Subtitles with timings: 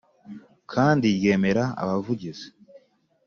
[0.71, 2.47] Kandi ryemera abavugizi